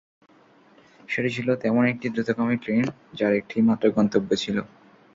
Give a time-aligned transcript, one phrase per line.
[1.09, 2.83] সেটি ছিল তেমন একটি দ্রুতগামী ট্রেন,
[3.13, 4.57] যার একটিই মাত্র গন্তব্য ছিল।